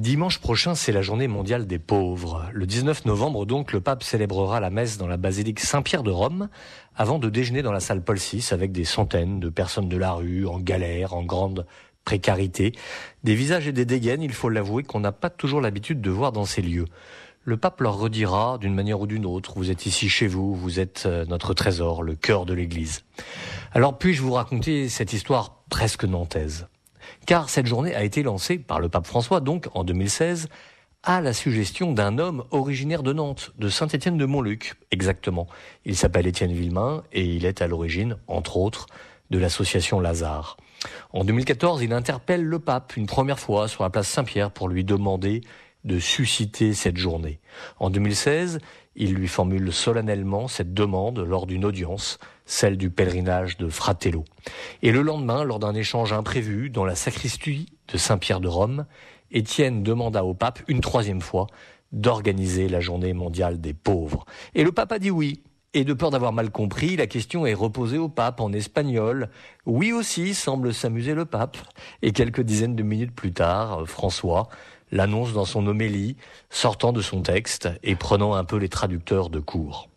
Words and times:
Dimanche 0.00 0.38
prochain, 0.38 0.74
c'est 0.74 0.90
la 0.90 1.02
journée 1.02 1.28
mondiale 1.28 1.66
des 1.66 1.78
pauvres. 1.78 2.46
Le 2.52 2.66
19 2.66 3.04
novembre, 3.04 3.44
donc, 3.44 3.72
le 3.72 3.80
pape 3.80 4.02
célébrera 4.02 4.58
la 4.58 4.70
messe 4.70 4.96
dans 4.96 5.06
la 5.06 5.18
basilique 5.18 5.60
Saint-Pierre 5.60 6.02
de 6.02 6.10
Rome, 6.10 6.48
avant 6.96 7.18
de 7.18 7.28
déjeuner 7.28 7.60
dans 7.60 7.72
la 7.72 7.80
salle 7.80 8.02
Paul 8.02 8.16
VI 8.16 8.48
avec 8.52 8.72
des 8.72 8.84
centaines 8.84 9.38
de 9.38 9.50
personnes 9.50 9.90
de 9.90 9.96
la 9.98 10.12
rue, 10.12 10.46
en 10.46 10.58
galère, 10.58 11.12
en 11.12 11.22
grande 11.22 11.66
précarité. 12.06 12.72
Des 13.22 13.34
visages 13.34 13.68
et 13.68 13.72
des 13.72 13.84
dégaines, 13.84 14.22
il 14.22 14.32
faut 14.32 14.48
l'avouer, 14.48 14.82
qu'on 14.82 15.00
n'a 15.00 15.12
pas 15.12 15.28
toujours 15.28 15.60
l'habitude 15.60 16.00
de 16.00 16.10
voir 16.10 16.32
dans 16.32 16.46
ces 16.46 16.62
lieux. 16.62 16.86
Le 17.44 17.58
pape 17.58 17.82
leur 17.82 17.98
redira, 17.98 18.56
d'une 18.58 18.74
manière 18.74 19.00
ou 19.00 19.06
d'une 19.06 19.26
autre, 19.26 19.52
vous 19.56 19.70
êtes 19.70 19.84
ici 19.84 20.08
chez 20.08 20.26
vous, 20.26 20.54
vous 20.54 20.80
êtes 20.80 21.04
euh, 21.04 21.26
notre 21.26 21.52
trésor, 21.52 22.02
le 22.02 22.14
cœur 22.14 22.46
de 22.46 22.54
l'Église. 22.54 23.04
Alors 23.72 23.98
puis-je 23.98 24.22
vous 24.22 24.32
raconter 24.32 24.88
cette 24.88 25.12
histoire 25.12 25.62
presque 25.68 26.04
nantaise? 26.04 26.66
Car 27.26 27.48
cette 27.48 27.66
journée 27.66 27.94
a 27.94 28.04
été 28.04 28.22
lancée 28.22 28.58
par 28.58 28.80
le 28.80 28.88
pape 28.88 29.06
François, 29.06 29.40
donc 29.40 29.68
en 29.74 29.84
2016, 29.84 30.48
à 31.02 31.20
la 31.20 31.32
suggestion 31.32 31.92
d'un 31.92 32.18
homme 32.18 32.44
originaire 32.50 33.02
de 33.02 33.12
Nantes, 33.12 33.52
de 33.58 33.68
Saint-Étienne 33.68 34.16
de 34.16 34.24
Montluc, 34.24 34.74
exactement. 34.90 35.48
Il 35.84 35.96
s'appelle 35.96 36.26
Étienne 36.26 36.52
Villemain 36.52 37.02
et 37.12 37.24
il 37.24 37.44
est 37.44 37.60
à 37.60 37.66
l'origine, 37.66 38.16
entre 38.28 38.56
autres, 38.56 38.86
de 39.30 39.38
l'association 39.38 39.98
Lazare. 39.98 40.56
En 41.12 41.24
2014, 41.24 41.82
il 41.82 41.92
interpelle 41.92 42.44
le 42.44 42.58
pape 42.58 42.96
une 42.96 43.06
première 43.06 43.40
fois 43.40 43.66
sur 43.66 43.82
la 43.82 43.90
place 43.90 44.08
Saint-Pierre 44.08 44.50
pour 44.50 44.68
lui 44.68 44.84
demander 44.84 45.42
de 45.84 45.98
susciter 45.98 46.74
cette 46.74 46.96
journée. 46.96 47.40
En 47.78 47.90
2016, 47.90 48.60
il 48.94 49.14
lui 49.14 49.28
formule 49.28 49.72
solennellement 49.72 50.48
cette 50.48 50.74
demande 50.74 51.18
lors 51.18 51.46
d'une 51.46 51.64
audience, 51.64 52.18
celle 52.44 52.76
du 52.76 52.90
pèlerinage 52.90 53.56
de 53.56 53.68
Fratello. 53.68 54.24
Et 54.82 54.92
le 54.92 55.02
lendemain, 55.02 55.44
lors 55.44 55.58
d'un 55.58 55.74
échange 55.74 56.12
imprévu 56.12 56.70
dans 56.70 56.84
la 56.84 56.94
sacristie 56.94 57.66
de 57.88 57.98
Saint-Pierre 57.98 58.40
de 58.40 58.48
Rome, 58.48 58.86
Étienne 59.30 59.82
demanda 59.82 60.24
au 60.24 60.34
pape 60.34 60.60
une 60.68 60.82
troisième 60.82 61.22
fois 61.22 61.46
d'organiser 61.90 62.68
la 62.68 62.80
journée 62.80 63.14
mondiale 63.14 63.60
des 63.60 63.72
pauvres. 63.74 64.26
Et 64.54 64.64
le 64.64 64.72
pape 64.72 64.92
a 64.92 64.98
dit 64.98 65.10
oui. 65.10 65.42
Et 65.74 65.84
de 65.84 65.94
peur 65.94 66.10
d'avoir 66.10 66.34
mal 66.34 66.50
compris, 66.50 66.96
la 66.96 67.06
question 67.06 67.46
est 67.46 67.54
reposée 67.54 67.96
au 67.96 68.10
pape 68.10 68.40
en 68.40 68.52
espagnol. 68.52 69.30
Oui 69.64 69.90
aussi, 69.90 70.34
semble 70.34 70.74
s'amuser 70.74 71.14
le 71.14 71.24
pape. 71.24 71.56
Et 72.02 72.12
quelques 72.12 72.42
dizaines 72.42 72.76
de 72.76 72.82
minutes 72.82 73.14
plus 73.14 73.32
tard, 73.32 73.86
François 73.86 74.50
l'annonce 74.92 75.32
dans 75.32 75.46
son 75.46 75.66
homélie, 75.66 76.16
sortant 76.50 76.92
de 76.92 77.00
son 77.00 77.22
texte 77.22 77.68
et 77.82 77.96
prenant 77.96 78.34
un 78.34 78.44
peu 78.44 78.56
les 78.56 78.68
traducteurs 78.68 79.30
de 79.30 79.40
cours. 79.40 79.88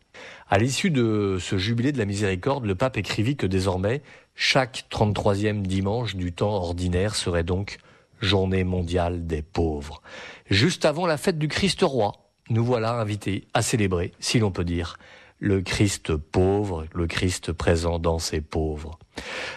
À 0.50 0.58
l'issue 0.58 0.90
de 0.90 1.38
ce 1.40 1.58
jubilé 1.58 1.92
de 1.92 1.98
la 1.98 2.06
miséricorde, 2.06 2.66
le 2.66 2.76
pape 2.76 2.98
écrivit 2.98 3.36
que 3.36 3.46
désormais, 3.46 4.02
chaque 4.36 4.86
33e 4.92 5.62
dimanche 5.62 6.16
du 6.16 6.32
temps 6.32 6.54
ordinaire 6.54 7.16
serait 7.16 7.44
donc 7.44 7.78
journée 8.22 8.64
mondiale 8.64 9.28
des 9.28 9.42
pauvres. 9.42 10.02
Juste 10.50 10.86
avant 10.86 11.06
la 11.06 11.18
fête 11.18 11.38
du 11.38 11.48
Christ 11.48 11.82
roi, 11.82 12.14
nous 12.50 12.64
voilà 12.64 12.94
invités 12.94 13.48
à 13.54 13.62
célébrer, 13.62 14.14
si 14.20 14.40
l'on 14.40 14.52
peut 14.52 14.64
dire, 14.64 14.98
le 15.40 15.62
Christ 15.62 16.16
pauvre, 16.16 16.86
le 16.94 17.08
Christ 17.08 17.52
présent 17.52 18.00
dans 18.00 18.20
ses 18.20 18.40
pauvres. 18.40 19.00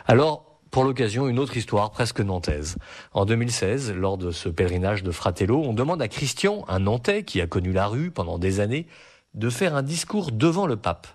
Alors, 0.07 0.48
pour 0.79 0.85
l'occasion, 0.85 1.27
une 1.27 1.41
autre 1.41 1.57
histoire 1.57 1.91
presque 1.91 2.21
nantaise. 2.21 2.77
En 3.13 3.25
2016, 3.25 3.95
lors 3.95 4.17
de 4.17 4.31
ce 4.31 4.49
pèlerinage 4.49 5.03
de 5.03 5.11
Fratello, 5.11 5.61
on 5.65 5.73
demande 5.73 6.01
à 6.01 6.07
Christian, 6.07 6.65
un 6.69 6.79
Nantais 6.79 7.25
qui 7.25 7.41
a 7.41 7.49
connu 7.49 7.73
la 7.73 7.89
rue 7.89 8.13
pendant 8.13 8.39
des 8.39 8.61
années, 8.61 8.87
de 9.35 9.51
faire 9.51 9.75
un 9.75 9.83
discours 9.83 10.31
devant 10.31 10.69
le 10.69 10.77
pape. 10.77 11.09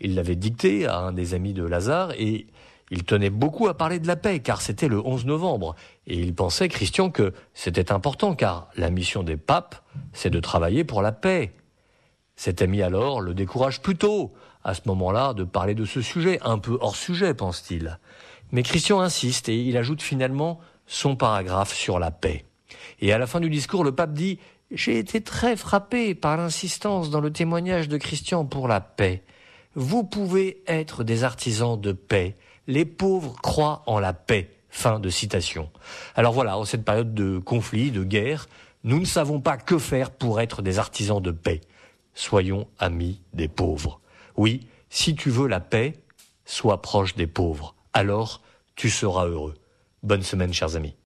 Il 0.00 0.14
l'avait 0.14 0.36
dicté 0.36 0.86
à 0.86 1.00
un 1.00 1.12
des 1.12 1.34
amis 1.34 1.52
de 1.52 1.62
Lazare 1.62 2.12
et 2.12 2.46
il 2.90 3.04
tenait 3.04 3.28
beaucoup 3.28 3.68
à 3.68 3.76
parler 3.76 3.98
de 3.98 4.06
la 4.06 4.16
paix 4.16 4.40
car 4.40 4.62
c'était 4.62 4.88
le 4.88 5.06
11 5.06 5.26
novembre. 5.26 5.74
Et 6.06 6.18
il 6.18 6.34
pensait, 6.34 6.68
Christian, 6.68 7.10
que 7.10 7.34
c'était 7.52 7.92
important 7.92 8.34
car 8.34 8.70
la 8.74 8.88
mission 8.88 9.22
des 9.22 9.36
papes, 9.36 9.84
c'est 10.14 10.30
de 10.30 10.40
travailler 10.40 10.82
pour 10.82 11.02
la 11.02 11.12
paix. 11.12 11.52
Cet 12.36 12.62
ami 12.62 12.80
alors 12.80 13.20
le 13.20 13.34
décourage 13.34 13.82
plutôt, 13.82 14.32
à 14.64 14.72
ce 14.72 14.80
moment-là, 14.86 15.34
de 15.34 15.44
parler 15.44 15.74
de 15.74 15.84
ce 15.84 16.00
sujet, 16.00 16.38
un 16.40 16.56
peu 16.56 16.78
hors 16.80 16.96
sujet, 16.96 17.34
pense-t-il. 17.34 17.98
Mais 18.52 18.62
Christian 18.62 19.00
insiste 19.00 19.48
et 19.48 19.56
il 19.56 19.76
ajoute 19.76 20.02
finalement 20.02 20.60
son 20.86 21.16
paragraphe 21.16 21.74
sur 21.74 21.98
la 21.98 22.10
paix. 22.10 22.44
Et 23.00 23.12
à 23.12 23.18
la 23.18 23.26
fin 23.26 23.40
du 23.40 23.48
discours, 23.48 23.84
le 23.84 23.94
pape 23.94 24.12
dit 24.12 24.38
J'ai 24.70 24.98
été 24.98 25.20
très 25.20 25.56
frappé 25.56 26.14
par 26.14 26.36
l'insistance 26.36 27.10
dans 27.10 27.20
le 27.20 27.32
témoignage 27.32 27.88
de 27.88 27.96
Christian 27.96 28.44
pour 28.44 28.68
la 28.68 28.80
paix. 28.80 29.22
Vous 29.74 30.02
pouvez 30.02 30.62
être 30.66 31.04
des 31.04 31.22
artisans 31.22 31.80
de 31.80 31.92
paix. 31.92 32.36
Les 32.66 32.84
pauvres 32.84 33.36
croient 33.40 33.82
en 33.86 34.00
la 34.00 34.12
paix. 34.12 34.50
Fin 34.68 35.00
de 35.00 35.10
citation. 35.10 35.70
Alors 36.14 36.32
voilà, 36.32 36.56
en 36.56 36.64
cette 36.64 36.84
période 36.84 37.14
de 37.14 37.38
conflit, 37.38 37.90
de 37.90 38.04
guerre, 38.04 38.48
nous 38.84 39.00
ne 39.00 39.04
savons 39.04 39.40
pas 39.40 39.56
que 39.56 39.78
faire 39.78 40.10
pour 40.10 40.40
être 40.40 40.62
des 40.62 40.78
artisans 40.78 41.20
de 41.20 41.32
paix. 41.32 41.60
Soyons 42.14 42.68
amis 42.78 43.20
des 43.32 43.48
pauvres. 43.48 44.00
Oui, 44.36 44.68
si 44.88 45.14
tu 45.14 45.30
veux 45.30 45.48
la 45.48 45.60
paix, 45.60 45.94
sois 46.44 46.82
proche 46.82 47.16
des 47.16 47.26
pauvres 47.26 47.74
alors 47.92 48.42
tu 48.76 48.90
seras 48.90 49.26
heureux. 49.26 49.54
Bonne 50.02 50.22
semaine, 50.22 50.52
chers 50.52 50.76
amis. 50.76 50.94